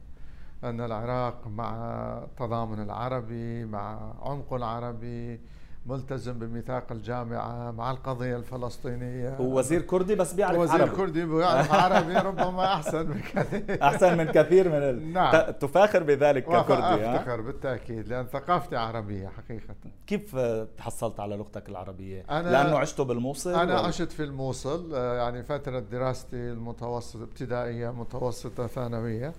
أن 0.63 0.81
العراق 0.81 1.47
مع 1.47 1.75
التضامن 2.23 2.79
العربي 2.79 3.65
مع 3.65 4.13
عمق 4.21 4.53
العربي 4.53 5.39
ملتزم 5.85 6.39
بميثاق 6.39 6.91
الجامعة 6.91 7.71
مع 7.71 7.91
القضية 7.91 8.35
الفلسطينية. 8.35 9.35
هو 9.35 9.57
وزير 9.59 9.81
كردي 9.81 10.15
بس 10.15 10.33
بيعرف 10.33 10.57
وزير 10.57 10.81
عربي. 10.81 10.95
كردي 10.95 11.25
بيعرف 11.25 11.73
عربي 11.73 12.13
ربما 12.13 12.73
أحسن 12.73 13.09
من 13.09 13.21
كثير. 13.21 13.77
أحسن 13.87 14.17
من 14.17 14.25
كثير 14.25 14.69
من 14.69 14.75
ال... 14.75 15.13
نعم. 15.13 15.51
تفاخر 15.51 16.03
بذلك 16.03 16.43
ككردي 16.43 17.05
أفتخر 17.05 17.41
بالتأكيد 17.41 18.07
لأن 18.07 18.25
ثقافتي 18.25 18.75
عربية 18.75 19.27
حقيقة. 19.27 19.75
كيف 20.07 20.35
تحصلت 20.77 21.19
على 21.19 21.35
لغتك 21.35 21.69
العربية؟ 21.69 22.25
أنا 22.29 22.49
لأنه 22.49 22.77
عشت 22.77 23.01
بالموصل؟ 23.01 23.53
أنا 23.53 23.81
و... 23.81 23.83
عشت 23.83 24.11
في 24.11 24.23
الموصل 24.23 24.95
آه، 24.95 25.15
يعني 25.17 25.43
فترة 25.43 25.79
دراستي 25.79 26.51
المتوسط 26.51 27.21
ابتدائية 27.21 27.89
متوسطة 27.89 28.67
ثانوية 28.67 29.33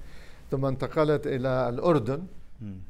ثم 0.51 0.65
انتقلت 0.65 1.27
إلى 1.27 1.69
الأردن. 1.69 2.27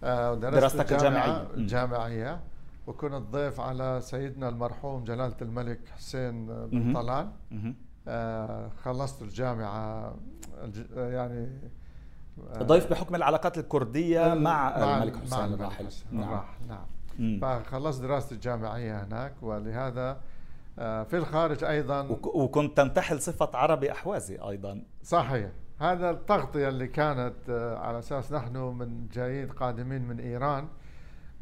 آه، 0.04 0.32
ودرست 0.32 0.54
دراستك 0.56 0.92
الجامعية. 0.92 1.46
الجامعية 1.54 2.40
وكنت 2.86 3.22
ضيف 3.30 3.60
على 3.60 4.00
سيدنا 4.02 4.48
المرحوم 4.48 5.04
جلالة 5.04 5.36
الملك 5.42 5.80
حسين 5.96 6.46
بن 6.46 6.92
طلال. 6.94 7.30
آه 8.08 8.68
خلصت 8.68 9.22
الجامعة 9.22 10.14
يعني 10.96 11.48
آه 12.54 12.62
ضيف 12.62 12.90
بحكم 12.90 13.14
العلاقات 13.14 13.58
الكردية 13.58 14.34
مع, 14.34 14.78
مع 14.78 14.96
الملك 14.96 15.16
حسين 15.16 15.54
الراحل. 15.54 15.88
نعم. 16.12 16.44
نعم. 16.68 17.40
فخلصت 17.40 18.02
دراستي 18.02 18.34
الجامعية 18.34 19.04
هناك 19.04 19.34
ولهذا 19.42 20.20
آه 20.78 21.02
في 21.02 21.16
الخارج 21.16 21.64
أيضا 21.64 22.08
وكنت 22.24 22.76
تنتحل 22.76 23.20
صفة 23.20 23.50
عربي 23.54 23.92
أحوازي 23.92 24.38
أيضا. 24.38 24.82
صحيح. 25.02 25.50
هذا 25.78 26.10
التغطية 26.10 26.68
اللي 26.68 26.86
كانت 26.86 27.50
على 27.80 27.98
أساس 27.98 28.32
نحن 28.32 28.56
من 28.56 29.08
جايين 29.08 29.48
قادمين 29.48 30.02
من 30.02 30.20
إيران. 30.20 30.68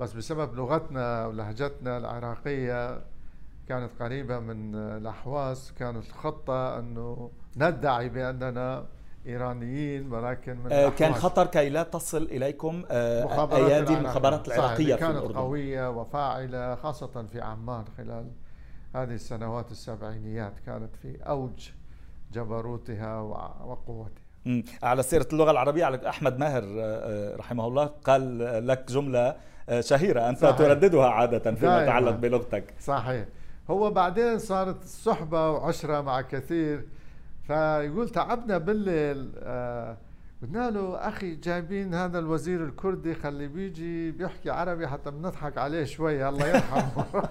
بس 0.01 0.13
بسبب 0.13 0.55
لغتنا 0.55 1.27
ولهجتنا 1.27 1.99
العراقية 1.99 3.05
كانت 3.69 3.91
قريبة 4.01 4.39
من 4.39 4.75
الأحواز 4.75 5.73
كانت 5.79 6.07
الخطة 6.07 6.79
أنه 6.79 7.31
ندعي 7.57 8.09
بأننا 8.09 8.87
إيرانيين 9.27 10.13
ولكن 10.13 10.57
من 10.57 10.73
آه 10.73 10.89
كان 10.89 11.15
خطر 11.15 11.47
كي 11.47 11.69
لا 11.69 11.83
تصل 11.83 12.23
إليكم 12.23 12.85
آه 12.91 13.57
أيادي 13.57 13.95
المخابرات 13.95 14.49
العراقية 14.49 14.95
كانت 14.95 15.19
في 15.19 15.35
قوية 15.35 15.91
وفاعلة 15.91 16.75
خاصة 16.75 17.27
في 17.33 17.41
عمان 17.41 17.85
خلال 17.97 18.31
هذه 18.95 19.15
السنوات 19.15 19.71
السبعينيات 19.71 20.53
كانت 20.67 20.97
في 20.97 21.17
أوج 21.23 21.71
جبروتها 22.33 23.21
وقوتها. 23.21 24.25
على 24.83 25.03
سيرة 25.03 25.29
اللغة 25.33 25.51
العربية 25.51 25.85
على 25.85 26.09
أحمد 26.09 26.39
ماهر 26.39 26.63
آه، 26.63 26.79
آه، 26.79 27.37
رحمه 27.37 27.67
الله 27.67 27.87
قال 27.87 28.39
لك 28.67 28.85
جملة 28.89 29.29
آه، 29.29 29.37
شهيرة. 29.80 30.28
أنت 30.28 30.38
صحيح. 30.38 30.56
ترددها 30.56 31.06
عادة 31.06 31.54
فيما 31.54 31.83
يتعلق 31.83 32.11
بلغتك. 32.16 32.64
صحيح. 32.80 33.25
هو 33.71 33.90
بعدين 33.90 34.38
صارت 34.38 34.85
صحبة 34.85 35.50
وعشرة 35.50 36.00
مع 36.00 36.21
كثير 36.21 36.85
فيقول 37.47 38.09
تعبنا 38.09 38.59
بالليل. 38.59 39.33
آه 39.38 39.97
قلنا 40.42 40.71
له 40.71 40.97
أخي 40.97 41.35
جايبين 41.35 41.94
هذا 41.94 42.18
الوزير 42.18 42.64
الكردي 42.64 43.14
خلي 43.14 43.49
بيجي 43.49 44.11
بيحكي 44.11 44.50
عربي 44.50 44.87
حتى 44.87 45.11
بنضحك 45.11 45.59
عليه 45.59 45.85
شوي 45.85 46.28
الله 46.28 46.47
يرحمه. 46.47 47.04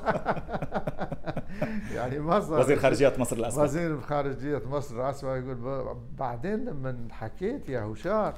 يعني 1.95 2.19
مصر 2.19 2.59
وزير 2.59 2.79
خارجيه 2.79 3.13
مصر 3.17 3.35
الاسود 3.35 3.63
وزير 3.63 4.01
خارجية 4.01 4.61
مصر 4.71 4.95
الاسود 4.95 5.43
يقول 5.43 5.95
بعدين 6.17 6.65
لما 6.65 7.07
حكيت 7.11 7.69
يا 7.69 7.81
هشار 7.81 8.33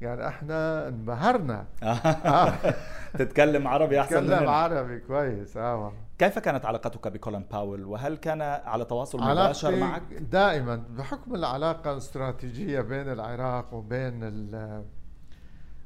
يعني 0.00 0.28
إحنا 0.28 0.88
انبهرنا. 0.88 1.66
تتكلم 3.18 3.68
عربي 3.68 4.00
أحسن 4.00 4.26
تتكلم 4.26 4.48
عربي 4.48 4.98
كويس 5.00 5.56
آه 5.56 5.92
كيف 6.18 6.38
كانت 6.38 6.64
علاقتك 6.66 7.08
بكولين 7.08 7.44
باول؟ 7.52 7.84
وهل 7.84 8.16
كان 8.16 8.42
على 8.42 8.84
تواصل 8.84 9.20
مباشر 9.20 9.76
معك؟ 9.76 10.02
دائما 10.12 10.76
بحكم 10.90 11.34
العلاقة 11.34 11.92
الاستراتيجية 11.92 12.80
بين 12.80 13.12
العراق 13.12 13.74
وبين 13.74 14.20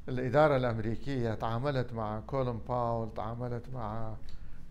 الإدارة 0.09 0.57
الأمريكية 0.57 1.33
تعاملت 1.33 1.93
مع 1.93 2.19
كولين 2.19 2.59
باول 2.69 3.13
تعاملت 3.13 3.69
مع 3.73 4.13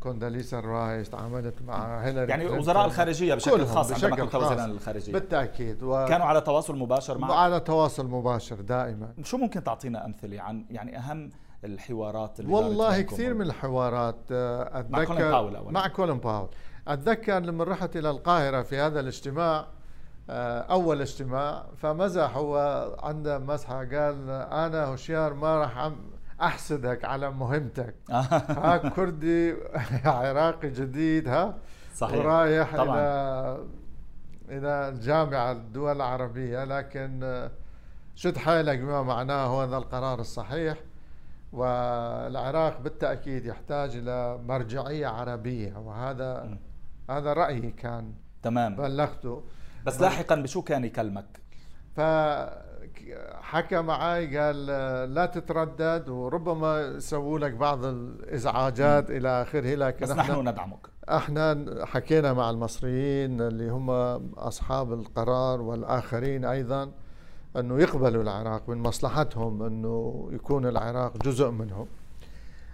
كونداليسا 0.03 0.61
رايس 0.61 1.11
تعاملت 1.11 1.63
مع 1.63 2.01
هيلاري 2.01 2.31
يعني 2.31 2.47
وزراء 2.47 2.87
الخارجية 2.87 3.35
بشكل 3.35 3.67
خاص 3.67 3.93
بشكل 3.93 4.07
عندما 4.07 4.25
كنت 4.25 4.35
وزيرا 4.35 4.65
الخارجية. 4.65 5.13
بالتأكيد. 5.13 5.83
و... 5.83 6.05
كانوا 6.05 6.27
على 6.27 6.41
تواصل 6.41 6.77
مباشر 6.79 7.19
معك 7.19 7.31
على 7.31 7.61
تواصل 7.61 8.07
مباشر 8.07 8.61
دائما. 8.61 9.15
شو 9.25 9.37
ممكن 9.37 9.65
تعطينا 9.65 10.07
أمثلة 10.07 10.41
عن 10.41 10.65
يعني 10.71 10.99
أهم 10.99 11.31
الحوارات 11.65 12.41
اللي 12.41 12.53
والله 12.53 13.01
كثير 13.01 13.35
من 13.35 13.43
الحوارات 13.43 14.33
اتذكر 14.33 14.91
مع 14.91 15.05
كولين 15.05 15.31
باول 15.31 15.57
أولا. 15.57 15.71
مع 15.71 15.89
كولين 15.89 16.19
باول. 16.19 16.49
أتذكر 16.89 17.39
لما 17.39 17.65
رحت 17.65 17.97
إلى 17.97 18.11
القاهرة 18.11 18.63
في 18.63 18.79
هذا 18.79 19.01
الاجتماع 19.01 19.67
آه، 20.31 20.61
أول 20.61 21.01
اجتماع 21.01 21.67
فمزح 21.77 22.37
هو 22.37 22.57
عنده 23.03 23.39
مزحة 23.39 23.79
قال 23.79 24.31
أنا 24.31 24.95
هشيار 24.95 25.35
ما 25.35 25.59
راح 25.59 25.91
أحسدك 26.43 27.05
على 27.05 27.31
مهمتك. 27.31 27.95
ها 28.11 28.77
كردي 28.89 29.55
عراقي 30.05 30.71
جديد 30.71 31.29
ها؟ 31.29 31.55
صحيح. 31.95 32.17
ورايح 32.19 32.77
طبعا. 32.77 32.97
إلى 32.99 33.59
إلى 34.49 34.89
الجامعة 34.89 35.53
الدول 35.53 35.97
العربية 35.97 36.65
لكن 36.65 37.49
شد 38.15 38.37
حيلك 38.37 38.79
بما 38.79 39.03
معناه 39.03 39.65
هذا 39.65 39.77
القرار 39.77 40.21
الصحيح. 40.21 40.77
والعراق 41.53 42.81
بالتأكيد 42.81 43.47
يحتاج 43.47 43.97
إلى 43.97 44.39
مرجعية 44.39 45.07
عربية 45.07 45.77
وهذا 45.77 46.45
م. 46.45 46.59
هذا 47.11 47.33
رأيي 47.33 47.71
كان. 47.71 48.13
تمام. 48.43 48.77
بلغته. 48.77 49.43
بس 49.87 50.01
لاحقا 50.01 50.35
بشو 50.35 50.63
كان 50.63 50.85
يكلمك؟ 50.85 51.41
ف 51.97 52.01
حكى 53.41 53.81
معي 53.81 54.37
قال 54.39 54.67
لا 55.15 55.27
تتردد 55.27 56.09
وربما 56.09 56.81
يسووا 56.81 57.39
لك 57.39 57.53
بعض 57.53 57.85
الإزعاجات 57.85 59.11
م. 59.11 59.15
إلى 59.17 59.43
آخره. 59.43 59.75
لكن 59.75 60.05
بس 60.07 60.11
نحن 60.11 60.49
ندعمك. 60.49 60.87
إحنا 61.09 61.65
حكينا 61.87 62.33
مع 62.33 62.51
المصريين 62.51 63.41
اللي 63.41 63.71
هم 63.71 63.91
أصحاب 64.35 64.93
القرار 64.93 65.61
والآخرين 65.61 66.45
أيضا 66.45 66.91
أنه 67.57 67.79
يقبلوا 67.81 68.23
العراق 68.23 68.69
من 68.69 68.79
مصلحتهم 68.79 69.63
أنه 69.63 70.29
يكون 70.33 70.67
العراق 70.67 71.17
جزء 71.17 71.51
منهم. 71.51 71.87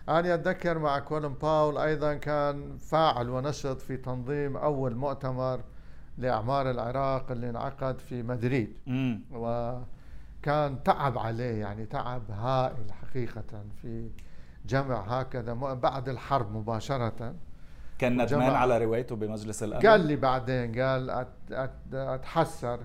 أنا 0.09 0.35
أتذكر 0.35 0.79
مع 0.79 0.99
كولن 0.99 1.35
باول 1.43 1.79
أيضا 1.79 2.15
كان 2.15 2.77
فاعل 2.79 3.31
ونشط 3.31 3.81
في 3.81 3.97
تنظيم 3.97 4.57
أول 4.57 4.95
مؤتمر 4.95 5.61
لأعمار 6.19 6.71
العراق 6.71 7.31
اللي 7.31 7.51
انعقد 7.51 7.99
في 7.99 8.23
مدريد. 8.23 8.73
وكان 10.39 10.83
تعب 10.83 11.19
عليه 11.19 11.61
يعني 11.61 11.87
تعب 11.87 12.31
هائل 12.31 12.93
حقيقة 12.93 13.65
في 13.83 14.11
جمع 14.67 15.21
هكذا 15.21 15.53
بعد 15.55 16.09
الحرب 16.09 16.57
مباشرة. 16.57 17.35
كان 17.99 18.23
ندمان 18.23 18.55
على 18.55 18.85
روايته 18.85 19.17
بمجلس 19.17 19.63
الأمن. 19.63 19.87
قال 19.87 20.01
لي 20.01 20.17
بعدين 20.17 20.81
قال 20.81 21.27
أتحسر 21.93 22.81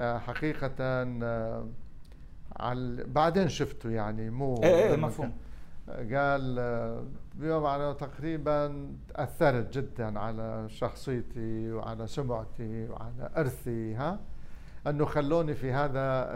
آه، 0.00 0.18
حقيقة 0.18 0.74
آه، 0.80 1.68
على 2.56 3.04
بعدين 3.04 3.48
شفته 3.48 3.90
يعني 3.90 4.30
مو 4.30 4.56
إيه 4.62 4.90
إيه 4.90 4.96
مفهوم. 4.96 5.32
قال 5.88 6.54
بيوم 7.34 7.66
على 7.66 7.94
تقريبا 8.00 8.86
تأثرت 9.08 9.78
جدا 9.78 10.18
على 10.18 10.64
شخصيتي 10.68 11.72
وعلى 11.72 12.06
سمعتي 12.06 12.88
وعلى 12.88 13.30
إرثي 13.36 13.94
ها؟ 13.94 14.20
أنه 14.86 15.04
خلوني 15.04 15.54
في 15.54 15.72
هذا 15.72 16.28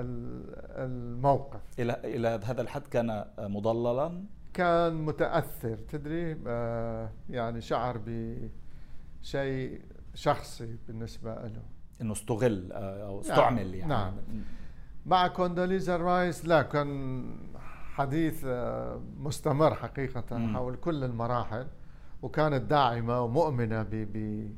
الموقف. 0.84 1.60
إلى 1.78 2.00
إلى 2.04 2.28
هذا 2.44 2.62
الحد 2.62 2.86
كان 2.86 3.24
مضللا؟ 3.38 4.24
كان 4.54 4.94
متأثر 4.94 5.76
تدري؟ 5.76 6.36
آه، 6.46 7.10
يعني 7.30 7.60
شعر 7.60 8.00
بشيء 8.06 9.80
شخصي 10.14 10.76
بالنسبة 10.88 11.34
له. 11.34 11.62
إنه 12.00 12.12
استغل 12.12 12.72
آه، 12.72 13.06
أو 13.06 13.20
استعمل 13.20 13.74
يعني. 13.74 13.88
نعم. 13.90 14.14
مع 15.06 15.28
كوندوليزا 15.28 15.96
رايس 15.96 16.44
لا 16.44 16.62
كان 16.62 17.24
حديث 17.94 18.44
آه، 18.46 19.00
مستمر 19.18 19.74
حقيقة 19.74 20.38
مم. 20.38 20.56
حول 20.56 20.76
كل 20.76 21.04
المراحل 21.04 21.66
وكانت 22.22 22.62
داعمة 22.62 23.20
ومؤمنة 23.20 23.82
ب 23.82 23.90
ب 23.90 24.48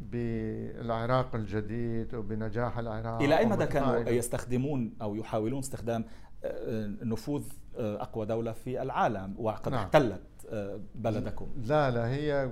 بالعراق 0.00 1.34
الجديد 1.34 2.14
وبنجاح 2.14 2.78
العراق 2.78 3.22
إلى 3.22 3.38
أي 3.38 3.46
مدى 3.46 3.66
كانوا 3.66 3.96
يستخدمون 3.96 4.94
أو 5.02 5.14
يحاولون 5.14 5.58
استخدام 5.58 6.04
آه، 6.44 6.86
نفوذ 7.02 7.44
آه، 7.76 8.02
أقوى 8.02 8.26
دولة 8.26 8.52
في 8.52 8.82
العالم 8.82 9.34
وقد 9.38 9.72
نعم. 9.72 9.80
احتلت 9.80 10.20
بلدكم؟ 10.94 11.46
لا 11.56 11.90
لا 11.90 12.08
هي 12.08 12.50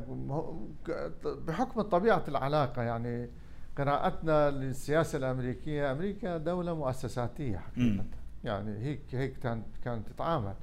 بحكم 1.25 1.81
طبيعة 1.81 2.25
العلاقة 2.29 2.83
يعني 2.83 3.31
قراءتنا 3.79 4.51
للسياسة 4.51 5.19
الأمريكية 5.19 5.93
أمريكا 5.93 6.37
دولة 6.37 6.75
مؤسساتية 6.75 7.57
حقيقة. 7.57 8.05
يعني 8.45 8.79
هيك 8.79 9.01
هيك 9.15 9.39
كانت 9.85 10.09
تتعامل. 10.09 10.55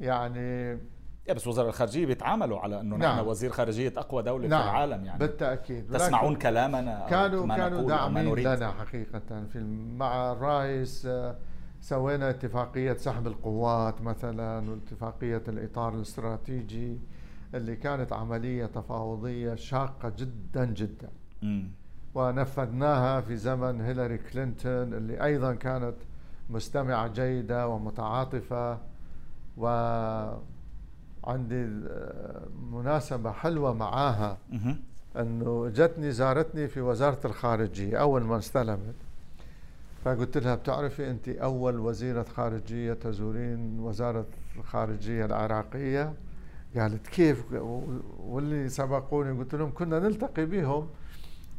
يعني 0.00 0.78
يا 1.28 1.34
بس 1.34 1.46
وزراء 1.46 1.68
الخارجية 1.68 2.06
بيتعاملوا 2.06 2.58
على 2.58 2.80
إنه 2.80 2.96
نعم. 2.96 3.16
نحن 3.16 3.26
وزير 3.28 3.50
خارجية 3.50 3.92
أقوى 3.96 4.22
دولة 4.22 4.48
نعم. 4.48 4.62
في 4.62 4.68
العالم 4.68 5.04
يعني 5.04 5.18
بالتأكيد 5.18 5.92
تسمعون 5.92 6.36
كلامنا 6.36 7.06
كانوا 7.10 7.56
كانوا 7.56 7.82
داعمين 7.82 8.34
لنا 8.34 8.70
حقيقة 8.72 9.44
في 9.52 9.60
مع 9.96 10.32
الرئيس 10.32 11.06
آه، 11.06 11.36
سوينا 11.80 12.30
اتفاقية 12.30 12.92
سحب 12.92 13.26
القوات 13.26 14.00
مثلا 14.00 14.70
واتفاقية 14.70 15.42
الإطار 15.48 15.94
الاستراتيجي 15.94 16.98
اللي 17.54 17.76
كانت 17.76 18.12
عملية 18.12 18.66
تفاوضية 18.66 19.54
شاقة 19.54 20.12
جدا 20.18 20.64
جدا 20.64 21.10
م. 21.42 21.62
ونفذناها 22.14 23.20
في 23.20 23.36
زمن 23.36 23.80
هيلاري 23.80 24.18
كلينتون 24.18 24.94
اللي 24.94 25.24
أيضا 25.24 25.54
كانت 25.54 25.96
مستمعة 26.50 27.08
جيدة 27.08 27.68
ومتعاطفة 27.68 28.78
وعندي 31.22 31.68
مناسبة 32.72 33.32
حلوة 33.32 33.72
معاها. 33.74 34.38
أنه 35.16 35.68
جتني 35.68 36.12
زارتني 36.12 36.68
في 36.68 36.80
وزارة 36.80 37.18
الخارجية 37.24 37.96
أول 37.96 38.22
ما 38.22 38.38
استلمت. 38.38 38.94
فقلت 40.04 40.38
لها 40.38 40.54
بتعرفي 40.54 41.10
أنت 41.10 41.28
أول 41.28 41.78
وزيرة 41.78 42.22
خارجية 42.22 42.92
تزورين 42.92 43.80
وزارة 43.80 44.26
الخارجية 44.56 45.24
العراقية؟ 45.24 46.12
قالت 46.76 47.06
كيف؟ 47.06 47.44
واللي 48.18 48.68
سبقوني 48.68 49.38
قلت 49.38 49.54
لهم 49.54 49.72
كنا 49.74 49.98
نلتقي 49.98 50.46
بهم 50.46 50.88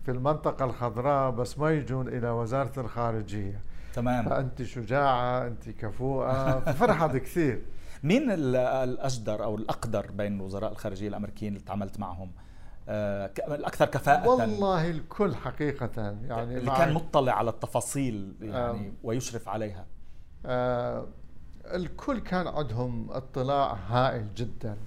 في 0.05 0.11
المنطقة 0.11 0.65
الخضراء 0.65 1.31
بس 1.31 1.59
ما 1.59 1.71
يجون 1.71 2.07
إلى 2.07 2.29
وزارة 2.29 2.79
الخارجية. 2.79 3.59
تمام. 3.93 4.29
فأنت 4.29 4.63
شجاعة 4.63 5.47
أنت 5.47 5.69
كفوءه 5.69 6.59
فرحت 6.59 7.15
كثير. 7.15 7.61
مين 8.03 8.31
الأجدر 8.31 9.43
أو 9.43 9.55
الأقدر 9.55 10.11
بين 10.11 10.41
وزراء 10.41 10.71
الخارجية 10.71 11.07
الأمريكيين 11.07 11.53
اللي 11.53 11.65
تعاملت 11.65 11.99
معهم؟ 11.99 12.31
آه، 12.89 13.31
الأكثر 13.47 13.85
كفاءة. 13.85 14.27
والله 14.29 14.89
الكل 14.89 15.35
حقيقة 15.35 16.15
يعني 16.27 16.57
اللي 16.57 16.71
كان 16.71 16.93
مطلع 16.93 17.33
على 17.33 17.49
التفاصيل 17.49 18.33
يعني 18.41 18.87
آه 18.87 18.91
ويشرف 19.03 19.49
عليها. 19.49 19.85
آه 20.45 21.07
الكل 21.65 22.19
كان 22.19 22.47
عندهم 22.47 23.11
اطلاع 23.11 23.73
هائل 23.73 24.33
جدا 24.35 24.77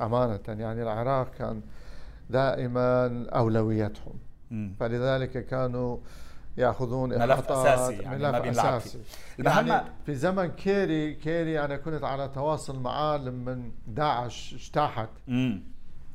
أمانة. 0.00 0.40
يعني 0.48 0.82
العراق 0.82 1.30
كان 1.38 1.62
دائما 2.30 3.26
اولويتهم 3.30 4.14
م. 4.50 4.70
فلذلك 4.80 5.46
كانوا 5.46 5.98
ياخذون 6.56 7.08
ملف 7.18 7.50
أساسي 7.52 7.92
يعني 8.02 8.16
ملف 8.18 8.34
ما 8.44 8.50
أساسي. 8.76 8.98
يعني 9.38 9.84
في 10.06 10.14
زمن 10.14 10.46
كيري 10.46 11.14
كيري 11.14 11.64
أنا 11.64 11.76
كنت 11.76 12.04
على 12.04 12.28
تواصل 12.28 12.80
معاه 12.80 13.16
لما 13.16 13.70
داعش 13.86 14.54
اجتاحت 14.54 15.08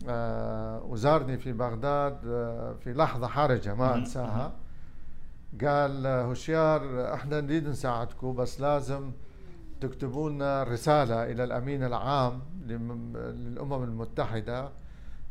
آه 0.10 0.84
وزارني 0.84 1.38
في 1.38 1.52
بغداد 1.54 2.18
آه 2.28 2.74
في 2.84 2.94
لحظة 2.94 3.28
حرجة 3.28 3.74
ما 3.76 3.96
أنساها. 3.96 4.52
قال 5.66 6.08
هشيار 6.08 7.14
إحنا 7.14 7.42
نريد 7.42 7.68
نساعدكم 7.68 8.36
بس 8.36 8.62
لازم 8.62 9.12
تكتبوا 9.82 10.30
لنا 10.30 10.64
رسالة 10.64 11.24
إلى 11.24 11.44
الأمين 11.44 11.84
العام 11.84 12.42
للأمم 12.68 13.84
المتحدة 13.84 14.70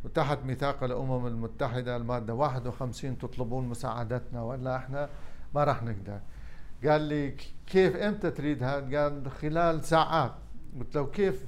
وتحت 0.05 0.39
ميثاق 0.45 0.85
الأمم 0.85 1.27
المتحدة 1.27 1.97
المادة 1.97 2.35
51 2.35 3.19
تطلبون 3.19 3.69
مساعدتنا 3.69 4.43
ولا 4.43 4.77
إحنا 4.77 5.09
ما 5.55 5.65
راح 5.65 5.83
نقدر. 5.83 6.21
قال 6.85 7.01
لي 7.01 7.37
كيف 7.67 7.97
إمتى 7.97 8.31
تريد 8.31 8.63
هذا؟ 8.63 8.99
قال 9.03 9.31
خلال 9.31 9.85
ساعات. 9.85 10.33
قلت 10.81 10.95
له 10.95 11.07
كيف؟ 11.07 11.45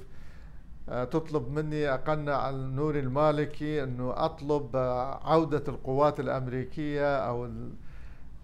آه، 0.89 1.03
تطلب 1.03 1.51
مني 1.51 1.89
اقنع 1.93 2.35
على 2.35 2.55
النور 2.55 2.99
المالكي 2.99 3.83
إنه 3.83 4.13
أطلب 4.15 4.75
آه، 4.75 5.29
عودة 5.29 5.63
القوات 5.67 6.19
الأمريكية 6.19 7.17
أو 7.17 7.49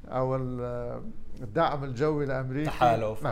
أو 0.07 0.35
الدعم 1.41 1.83
الجوي 1.83 2.25
الأمريكي. 2.25 2.69
تحالف 2.69 3.27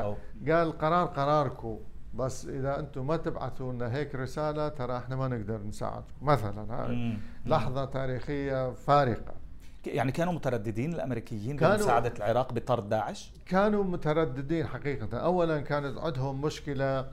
قال 0.50 0.78
قرار 0.78 1.06
قراركم 1.06 1.78
بس 2.18 2.46
إذا 2.46 2.80
أنتم 2.80 3.08
ما 3.08 3.18
تبعثوا 3.18 3.74
لنا 3.74 3.94
هيك 3.96 4.16
رسالة 4.16 4.68
ترى 4.68 4.98
إحنا 4.98 5.16
ما 5.16 5.28
نقدر 5.28 5.62
نساعدكم. 5.64 6.14
مثلا 6.22 6.66
هاي 6.70 7.18
لحظة 7.46 7.86
تاريخية 7.86 8.72
فارقة. 8.72 9.34
يعني 9.86 10.12
كانوا 10.12 10.34
مترددين 10.34 10.94
الأمريكيين 10.94 11.58
كانوا 11.58 11.76
بمساعده 11.76 12.14
العراق 12.18 12.54
بطرد 12.54 12.90
داعش؟ 12.90 13.32
كانوا 13.46 13.84
مترددين 13.84 14.68
حقيقة، 14.68 15.18
اولا 15.18 15.62
كانت 15.62 15.98
عندهم 15.98 16.42
مشكلة 16.42 17.06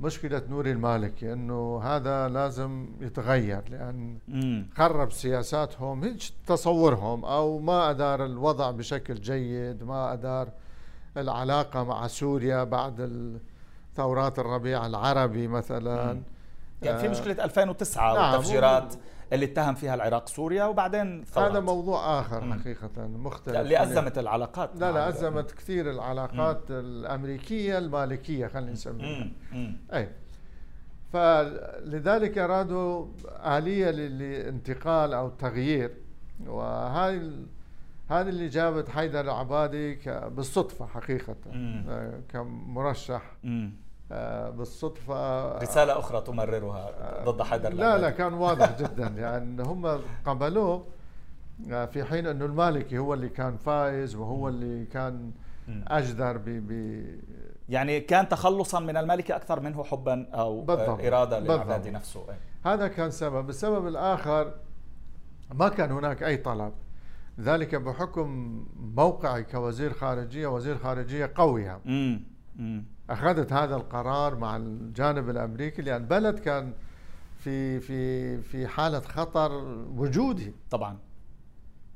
مشكلة 0.00 0.42
نوري 0.48 0.72
المالكي 0.72 1.32
إنه 1.32 1.80
هذا 1.82 2.28
لازم 2.28 2.88
يتغير 3.00 3.62
لأن 3.70 4.18
خرب 4.76 5.12
سياساتهم 5.12 6.04
هيك 6.04 6.16
تصورهم 6.46 7.24
أو 7.24 7.58
ما 7.58 7.90
أدار 7.90 8.24
الوضع 8.24 8.70
بشكل 8.70 9.14
جيد، 9.14 9.82
ما 9.82 10.12
أدار 10.12 10.48
العلاقة 11.16 11.84
مع 11.84 12.06
سوريا 12.06 12.64
بعد 12.64 13.00
ال 13.00 13.38
ثورات 13.98 14.38
الربيع 14.38 14.86
العربي 14.86 15.48
مثلا. 15.48 16.22
يعني 16.82 16.98
في 16.98 17.06
آه، 17.06 17.10
مشكله 17.10 17.44
2009 17.44 18.14
نعم 18.14 18.32
والتفجيرات 18.32 18.94
اللي 19.32 19.44
اتهم 19.44 19.74
فيها 19.74 19.94
العراق 19.94 20.28
سوريا 20.28 20.64
وبعدين 20.64 21.24
ثورات. 21.24 21.50
هذا 21.50 21.60
موضوع 21.60 22.20
آخر 22.20 22.44
مم. 22.44 22.54
حقيقة 22.60 22.90
مختلف. 23.06 23.56
اللي 23.56 23.82
ازمت 23.82 24.18
العلاقات. 24.18 24.70
لا 24.76 24.92
لا 24.92 25.08
ازمت 25.08 25.52
كثير 25.52 25.90
العلاقات 25.90 26.70
مم. 26.70 26.78
الأمريكية 26.78 27.78
المالكية 27.78 28.46
خلينا 28.46 28.72
نسميها. 28.72 29.30
أي. 29.92 30.08
فلذلك 31.12 32.38
ارادوا 32.38 33.06
آلية 33.46 33.90
للانتقال 33.90 35.14
أو 35.14 35.26
التغيير 35.26 35.94
وهاي 36.46 37.32
هذه 38.08 38.28
اللي 38.28 38.48
جابت 38.48 38.88
حيدر 38.88 39.20
العبادي 39.20 39.98
بالصدفة 40.28 40.86
حقيقة 40.86 41.36
مم. 41.52 41.84
آه، 41.88 42.20
كمرشح. 42.32 43.22
مم. 43.44 43.72
آه، 44.12 44.50
بالصدفة 44.50 45.52
رسالة 45.58 45.98
أخرى 45.98 46.20
تمررها 46.20 46.90
ضد 47.24 47.42
حيدر 47.42 47.72
لا 47.72 47.98
لا 47.98 48.10
كان 48.10 48.32
واضح 48.34 48.76
جدا. 48.80 49.06
يعني 49.06 49.62
هم 49.62 50.00
قبلوه 50.26 50.84
آه، 51.70 51.84
في 51.84 52.04
حين 52.04 52.26
أنه 52.26 52.44
المالكي 52.44 52.98
هو 52.98 53.14
اللي 53.14 53.28
كان 53.28 53.56
فايز 53.56 54.14
وهو 54.16 54.48
اللي 54.48 54.84
كان 54.84 55.32
أجدر 55.88 56.36
ب 56.46 56.68
يعني 57.68 58.00
كان 58.00 58.28
تخلصا 58.28 58.80
من 58.80 58.96
المالكي 58.96 59.36
أكثر 59.36 59.60
منه 59.60 59.84
حبا 59.84 60.26
أو 60.34 60.60
بالضبط. 60.60 61.00
إرادة 61.04 61.38
لاعداد 61.38 61.88
نفسه. 61.88 62.24
هذا 62.64 62.88
كان 62.88 63.10
سبب. 63.10 63.48
السبب 63.48 63.86
الآخر 63.86 64.52
ما 65.54 65.68
كان 65.68 65.92
هناك 65.92 66.22
أي 66.22 66.36
طلب. 66.36 66.72
ذلك 67.40 67.74
بحكم 67.74 68.28
موقعي 68.96 69.42
كوزير 69.44 69.92
خارجية 69.92 70.46
وزير 70.46 70.78
خارجية 70.78 71.32
قويه 71.34 71.80
أخذت 73.10 73.52
هذا 73.52 73.76
القرار 73.76 74.34
مع 74.34 74.56
الجانب 74.56 75.30
الأمريكي 75.30 75.82
لأن 75.82 76.02
البلد 76.02 76.38
كان 76.38 76.72
في 77.38 77.80
في 77.80 78.42
في 78.42 78.66
حالة 78.68 79.00
خطر 79.00 79.52
وجودي. 79.96 80.54
طبعا. 80.70 80.98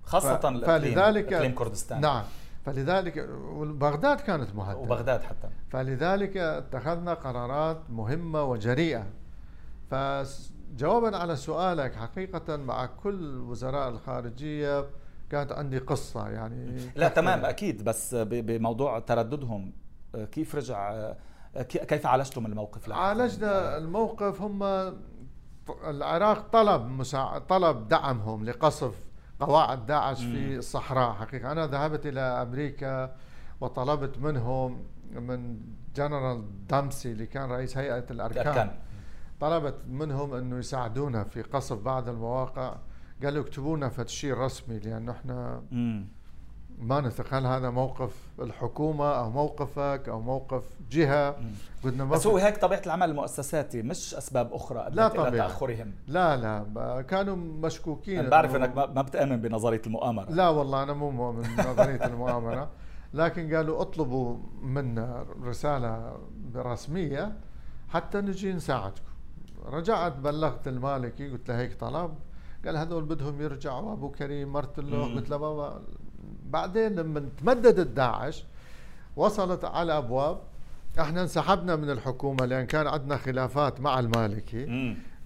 خاصة 0.03 0.61
فلذلك 0.67 1.33
أقليم 1.33 1.55
كردستان. 1.55 2.01
نعم. 2.01 2.25
فلذلك 2.65 3.19
بغداد 3.59 4.21
كانت 4.21 4.55
مهددة. 4.55 4.79
وبغداد 4.81 5.23
حتى. 5.23 5.49
فلذلك 5.71 6.37
اتخذنا 6.37 7.15
قرارات 7.15 7.91
مهمة 7.91 8.45
وجريئة. 8.45 9.07
فجوابا 9.91 11.17
على 11.17 11.37
سؤالك 11.37 11.95
حقيقة 11.95 12.57
مع 12.57 12.87
كل 12.87 13.39
وزراء 13.41 13.89
الخارجية 13.89 14.87
كانت 15.31 15.53
عندي 15.53 15.79
قصة 15.79 16.29
يعني 16.29 16.91
لا 16.97 17.09
تمام 17.09 17.45
أكيد 17.45 17.85
بس 17.85 18.15
بموضوع 18.15 18.99
ترددهم. 18.99 19.73
كيف 20.33 20.55
رجع 20.55 21.13
كيف 21.63 22.07
عالجتم 22.07 22.47
الموقف؟ 22.47 22.93
عالجنا 22.93 23.77
الموقف 23.77 24.43
هم 24.43 24.63
العراق 25.85 26.49
طلب 26.49 26.87
مساع... 26.87 27.39
طلب 27.39 27.89
دعمهم 27.89 28.45
لقصف 28.45 28.95
قواعد 29.41 29.87
داعش 29.87 30.25
في 30.25 30.57
الصحراء. 30.57 31.13
حقيقة 31.13 31.53
أنا 31.53 31.67
ذهبت 31.67 32.07
إلى 32.07 32.21
أمريكا 32.21 33.17
وطلبت 33.61 34.19
منهم 34.19 34.85
من 35.13 35.61
جنرال 35.97 36.67
دامسي 36.67 37.13
اللي 37.13 37.27
كان 37.27 37.51
رئيس 37.51 37.79
هيئة 37.79 38.05
الأركان. 38.11 38.79
طلبت 39.41 39.75
منهم 39.89 40.35
إنه 40.35 40.59
يساعدونا 40.59 41.25
في 41.25 41.43
قصف 41.43 41.79
بعض 41.79 42.09
المواقع. 42.09 42.77
قالوا 43.23 43.43
اكتبوا 43.43 43.77
لنا 43.77 43.89
رسمي 44.33 44.79
لأنه 44.79 45.13
إحنا 45.13 45.63
ما 46.79 47.01
نثق 47.01 47.35
هل 47.35 47.47
هذا 47.47 47.71
موقف 47.71 48.17
الحكومة 48.41 49.05
أو 49.19 49.31
موقفك 49.31 50.03
أو 50.09 50.21
موقف 50.21 50.65
جهة. 50.91 51.37
قلنا 51.85 52.05
بس 52.05 52.27
هو 52.27 52.37
هيك 52.37 52.57
طبيعة 52.57 52.83
العمل 52.87 53.11
المؤسساتي 53.11 53.83
مش 53.83 54.15
أسباب 54.15 54.53
أخرى 54.53 54.89
لا 54.91 55.09
طبيعة. 55.09 55.49
تأخرهم. 55.49 55.93
لا 56.07 56.37
لا 56.37 57.03
كانوا 57.03 57.37
مشكوكين. 57.37 58.19
أنا 58.19 58.29
بعرف 58.29 58.55
أنك 58.57 58.77
ما 58.77 59.03
بتآمن 59.03 59.41
بنظرية 59.41 59.83
المؤامرة. 59.87 60.31
لا 60.31 60.49
والله 60.49 60.83
أنا 60.83 60.93
مو 60.93 61.11
مؤمن 61.11 61.43
بنظرية 61.43 62.07
المؤامرة. 62.11 62.71
لكن 63.15 63.55
قالوا 63.55 63.81
اطلبوا 63.81 64.37
منا 64.63 65.27
رسالة 65.43 66.17
رسمية 66.57 67.33
حتى 67.89 68.21
نجي 68.21 68.53
نساعدكم. 68.53 69.03
رجعت 69.67 70.17
بلغت 70.17 70.69
المالكي 70.69 71.31
قلت 71.31 71.49
له 71.49 71.59
هيك 71.59 71.81
طلب. 71.81 72.15
قال 72.67 72.77
هذول 72.77 73.05
بدهم 73.05 73.41
يرجعوا 73.41 73.93
أبو 73.93 74.11
كريم 74.11 74.53
مرت 74.53 74.81
له 74.81 75.15
قلت 75.15 75.31
له 75.31 75.37
بابا. 75.37 75.83
بعدين 76.51 76.95
لما 76.95 77.29
تمددت 77.39 77.87
داعش 77.87 78.45
وصلت 79.17 79.65
على 79.65 79.99
أبواب. 79.99 80.39
إحنا 81.01 81.23
انسحبنا 81.23 81.77
من 81.77 81.91
الحكومة 81.91 82.45
لأن 82.45 82.67
كان 82.67 82.87
عندنا 82.87 83.17
خلافات 83.17 83.81
مع 83.81 83.99
المالكي. 83.99 84.67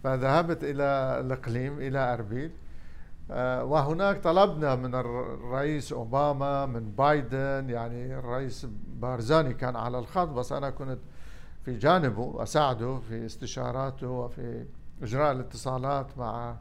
فذهبت 0.05 0.65
إلى 0.65 0.85
الإقليم 1.21 1.79
إلى 1.79 2.13
أربيل. 2.15 2.51
آه، 3.31 3.65
وهناك 3.65 4.23
طلبنا 4.23 4.75
من 4.75 4.95
الرئيس 4.95 5.93
أوباما 5.93 6.67
من 6.67 6.91
بايدن 6.91 7.71
يعني 7.71 8.19
الرئيس 8.19 8.67
بارزاني 9.01 9.55
كان 9.55 9.77
على 9.77 9.99
الخط 9.99 10.29
بس 10.29 10.53
أنا 10.53 10.71
كنت 10.71 10.99
في 11.65 11.79
جانبه 11.79 12.43
أساعده 12.43 12.99
في 13.09 13.27
استشاراته 13.27 14.09
وفي 14.09 14.65
إجراء 15.03 15.33
الاتصالات 15.33 16.19
مع 16.19 16.57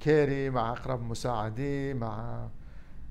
كيري 0.00 0.50
مع 0.50 0.72
أقرب 0.72 1.02
مساعديه 1.02 1.94
مع 1.94 2.46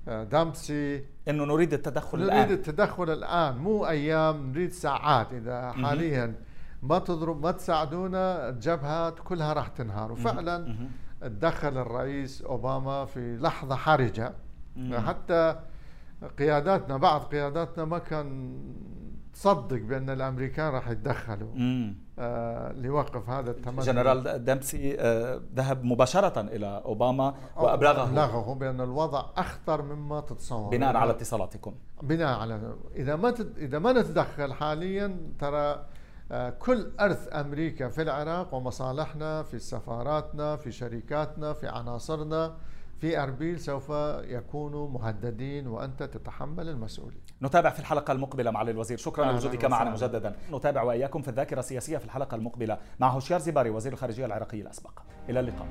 دامسي. 0.08 1.04
إنه 1.28 1.46
نريد 1.46 1.74
التدخل 1.74 2.18
نريد 2.18 2.30
الآن. 2.30 2.48
نريد 2.48 2.52
التدخل 2.52 3.10
الآن 3.10 3.58
مو 3.58 3.88
أيام 3.88 4.52
نريد 4.52 4.72
ساعات. 4.72 5.34
إذا 5.34 5.72
حاليا 5.72 6.36
ما 6.82 7.00
تضرب 7.00 7.44
ما 7.44 7.52
تساعدونا 7.52 8.50
الجبهات 8.50 9.20
كلها 9.20 9.54
راح 9.54 9.68
تنهار. 9.68 10.12
وفعلا 10.12 10.76
تدخل 11.22 11.78
الرئيس 11.78 12.42
أوباما 12.42 13.06
في 13.06 13.38
لحظة 13.38 13.76
حرجة. 13.76 14.34
حتى 14.92 15.60
قياداتنا 16.40 16.98
بعض 16.98 17.22
قياداتنا 17.22 17.86
ما 17.86 17.98
كان 17.98 18.58
تصدق 19.34 19.82
بأن 19.82 20.10
الأمريكان 20.10 20.74
راح 20.74 20.90
يتدخلوا. 20.90 21.54
آه 22.20 22.72
ليوقف 22.72 23.30
هذا 23.30 23.52
التمدد 23.52 23.86
جنرال 23.86 24.46
دامسي 24.46 25.00
آه 25.00 25.42
ذهب 25.56 25.84
مباشرة 25.84 26.42
إلى 26.42 26.82
أوباما 26.86 27.36
وأبلغه. 27.58 28.04
أبلغه 28.04 28.54
بأن 28.54 28.82
الوضع 28.82 29.26
أخطر 29.38 29.82
مما 29.82 30.20
تتصور. 30.22 30.70
بناء 30.70 30.96
على 30.96 31.12
اتصالاتكم. 31.12 31.74
بناء 32.04 32.40
على 32.40 32.76
إذا 32.96 33.16
ما 33.16 33.32
تد... 33.32 33.58
إذا 33.58 33.80
ما 33.80 33.94
نتدخل 33.94 34.54
حاليا 34.54 35.18
ترى 35.40 35.86
آه 36.32 36.50
كل 36.50 36.92
أرث 37.00 37.36
أمريكا 37.36 37.90
في 37.90 38.02
العراق 38.02 38.54
ومصالحنا 38.54 39.44
في 39.44 39.60
سفاراتنا 39.60 40.56
في 40.56 40.72
شركاتنا 40.72 41.54
في 41.54 41.68
عناصرنا 41.68 42.56
في 42.98 43.24
أربيل 43.24 43.60
سوف 43.60 43.90
يكونوا 44.24 44.90
مهددين 44.90 45.68
وأنت 45.68 46.04
تتحمل 46.04 46.70
المسؤولية. 46.70 47.27
نتابع 47.42 47.70
في 47.70 47.80
الحلقة 47.80 48.12
المقبلة 48.12 48.52
مع 48.52 48.62
الوزير 48.62 48.98
شكرا 48.98 49.32
لوجودك 49.32 49.66
معنا 49.66 49.90
مجددا. 49.92 50.36
نتابع 50.52 50.84
وإياكم 50.84 51.22
في 51.22 51.28
الذاكرة 51.28 51.60
السياسية 51.60 51.98
في 51.98 52.06
الحلقة 52.06 52.36
المقبلة 52.36 52.78
مع 53.00 53.10
هوشيار 53.10 53.40
زباري 53.40 53.70
وزير 53.70 53.94
الخارجية 53.94 54.26
العراقي 54.26 54.62
الأسبق. 54.62 55.00
إلى 55.30 55.40
اللقاء. 55.40 55.68